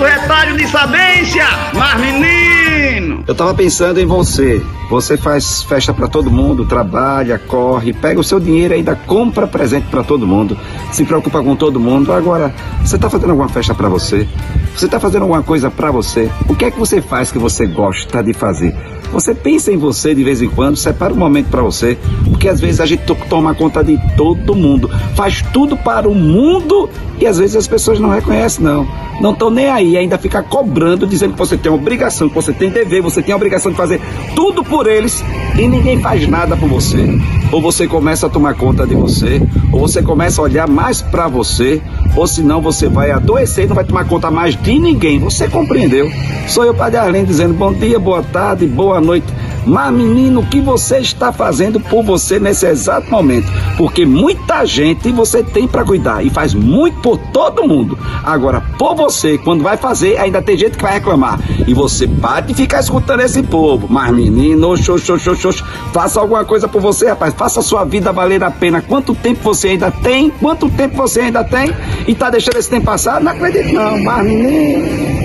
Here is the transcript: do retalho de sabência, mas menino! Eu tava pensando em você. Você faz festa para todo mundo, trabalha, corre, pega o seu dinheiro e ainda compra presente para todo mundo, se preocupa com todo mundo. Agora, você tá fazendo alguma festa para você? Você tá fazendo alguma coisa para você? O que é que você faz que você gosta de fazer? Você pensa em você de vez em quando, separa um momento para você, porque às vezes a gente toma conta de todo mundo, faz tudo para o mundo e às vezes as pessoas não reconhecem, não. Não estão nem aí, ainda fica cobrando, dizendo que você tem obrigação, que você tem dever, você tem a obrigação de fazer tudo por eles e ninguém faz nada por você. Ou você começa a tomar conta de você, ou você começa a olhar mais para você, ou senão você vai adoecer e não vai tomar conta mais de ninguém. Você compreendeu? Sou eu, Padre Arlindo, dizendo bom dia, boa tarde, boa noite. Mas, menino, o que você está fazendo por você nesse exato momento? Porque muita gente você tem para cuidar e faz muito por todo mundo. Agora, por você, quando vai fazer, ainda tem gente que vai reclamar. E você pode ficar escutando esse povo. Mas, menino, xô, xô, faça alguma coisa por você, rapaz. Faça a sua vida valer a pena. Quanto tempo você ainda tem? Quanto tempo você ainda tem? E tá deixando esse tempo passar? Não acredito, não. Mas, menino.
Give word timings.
do 0.00 0.02
retalho 0.02 0.56
de 0.56 0.68
sabência, 0.68 1.44
mas 1.74 2.00
menino! 2.00 3.24
Eu 3.26 3.34
tava 3.34 3.52
pensando 3.52 3.98
em 3.98 4.06
você. 4.06 4.62
Você 4.88 5.16
faz 5.16 5.62
festa 5.64 5.92
para 5.92 6.08
todo 6.08 6.30
mundo, 6.30 6.64
trabalha, 6.64 7.38
corre, 7.38 7.92
pega 7.92 8.20
o 8.20 8.24
seu 8.24 8.38
dinheiro 8.40 8.72
e 8.74 8.78
ainda 8.78 8.94
compra 8.94 9.46
presente 9.46 9.88
para 9.88 10.02
todo 10.02 10.26
mundo, 10.26 10.56
se 10.92 11.04
preocupa 11.04 11.42
com 11.42 11.54
todo 11.56 11.80
mundo. 11.80 12.12
Agora, 12.12 12.54
você 12.84 12.96
tá 12.98 13.10
fazendo 13.10 13.30
alguma 13.30 13.48
festa 13.48 13.74
para 13.74 13.88
você? 13.88 14.26
Você 14.74 14.88
tá 14.88 15.00
fazendo 15.00 15.22
alguma 15.22 15.42
coisa 15.42 15.70
para 15.70 15.90
você? 15.90 16.30
O 16.48 16.54
que 16.54 16.64
é 16.64 16.70
que 16.70 16.78
você 16.78 17.02
faz 17.02 17.30
que 17.30 17.38
você 17.38 17.66
gosta 17.66 18.22
de 18.22 18.32
fazer? 18.32 18.74
Você 19.12 19.34
pensa 19.34 19.72
em 19.72 19.76
você 19.76 20.14
de 20.14 20.22
vez 20.22 20.40
em 20.40 20.48
quando, 20.48 20.76
separa 20.76 21.12
um 21.12 21.16
momento 21.16 21.48
para 21.48 21.62
você, 21.62 21.98
porque 22.24 22.48
às 22.48 22.60
vezes 22.60 22.80
a 22.80 22.86
gente 22.86 23.02
toma 23.28 23.54
conta 23.54 23.82
de 23.82 23.98
todo 24.16 24.54
mundo, 24.54 24.88
faz 25.16 25.42
tudo 25.52 25.76
para 25.76 26.08
o 26.08 26.14
mundo 26.14 26.88
e 27.20 27.26
às 27.26 27.38
vezes 27.38 27.54
as 27.54 27.68
pessoas 27.68 28.00
não 28.00 28.08
reconhecem, 28.08 28.64
não. 28.64 28.88
Não 29.20 29.32
estão 29.32 29.50
nem 29.50 29.68
aí, 29.68 29.96
ainda 29.96 30.16
fica 30.16 30.42
cobrando, 30.42 31.06
dizendo 31.06 31.34
que 31.34 31.38
você 31.38 31.56
tem 31.56 31.70
obrigação, 31.70 32.28
que 32.28 32.34
você 32.34 32.52
tem 32.52 32.70
dever, 32.70 33.02
você 33.02 33.20
tem 33.20 33.34
a 33.34 33.36
obrigação 33.36 33.70
de 33.70 33.76
fazer 33.76 34.00
tudo 34.34 34.64
por 34.64 34.86
eles 34.86 35.22
e 35.58 35.68
ninguém 35.68 36.00
faz 36.00 36.26
nada 36.26 36.56
por 36.56 36.68
você. 36.68 37.06
Ou 37.52 37.60
você 37.60 37.86
começa 37.86 38.26
a 38.26 38.30
tomar 38.30 38.54
conta 38.54 38.86
de 38.86 38.94
você, 38.94 39.42
ou 39.70 39.80
você 39.80 40.02
começa 40.02 40.40
a 40.40 40.44
olhar 40.44 40.66
mais 40.66 41.02
para 41.02 41.28
você, 41.28 41.82
ou 42.16 42.26
senão 42.26 42.62
você 42.62 42.88
vai 42.88 43.10
adoecer 43.10 43.64
e 43.64 43.68
não 43.68 43.74
vai 43.74 43.84
tomar 43.84 44.06
conta 44.06 44.30
mais 44.30 44.56
de 44.56 44.78
ninguém. 44.78 45.18
Você 45.18 45.48
compreendeu? 45.48 46.10
Sou 46.48 46.64
eu, 46.64 46.72
Padre 46.72 46.98
Arlindo, 46.98 47.26
dizendo 47.26 47.52
bom 47.52 47.72
dia, 47.72 47.98
boa 47.98 48.22
tarde, 48.22 48.66
boa 48.66 49.00
noite. 49.00 49.26
Mas, 49.66 49.92
menino, 49.92 50.40
o 50.40 50.46
que 50.46 50.60
você 50.60 50.98
está 50.98 51.32
fazendo 51.32 51.80
por 51.80 52.02
você 52.02 52.38
nesse 52.38 52.66
exato 52.66 53.10
momento? 53.10 53.50
Porque 53.76 54.06
muita 54.06 54.64
gente 54.64 55.10
você 55.12 55.42
tem 55.42 55.66
para 55.68 55.84
cuidar 55.84 56.24
e 56.24 56.30
faz 56.30 56.54
muito 56.54 57.00
por 57.00 57.18
todo 57.18 57.66
mundo. 57.66 57.98
Agora, 58.24 58.60
por 58.78 58.94
você, 58.94 59.38
quando 59.38 59.62
vai 59.62 59.76
fazer, 59.76 60.18
ainda 60.18 60.42
tem 60.42 60.56
gente 60.56 60.76
que 60.76 60.82
vai 60.82 60.94
reclamar. 60.94 61.38
E 61.66 61.74
você 61.74 62.06
pode 62.08 62.54
ficar 62.54 62.80
escutando 62.80 63.20
esse 63.20 63.42
povo. 63.42 63.86
Mas, 63.88 64.12
menino, 64.14 64.76
xô, 64.76 64.98
xô, 64.98 65.18
faça 65.92 66.20
alguma 66.20 66.44
coisa 66.44 66.66
por 66.66 66.80
você, 66.80 67.08
rapaz. 67.08 67.34
Faça 67.34 67.60
a 67.60 67.62
sua 67.62 67.84
vida 67.84 68.12
valer 68.12 68.42
a 68.42 68.50
pena. 68.50 68.80
Quanto 68.82 69.14
tempo 69.14 69.40
você 69.42 69.68
ainda 69.68 69.90
tem? 69.90 70.30
Quanto 70.30 70.68
tempo 70.70 70.96
você 70.96 71.20
ainda 71.20 71.44
tem? 71.44 71.74
E 72.06 72.14
tá 72.14 72.30
deixando 72.30 72.56
esse 72.56 72.70
tempo 72.70 72.86
passar? 72.86 73.20
Não 73.20 73.32
acredito, 73.32 73.72
não. 73.74 74.02
Mas, 74.02 74.24
menino. 74.24 75.19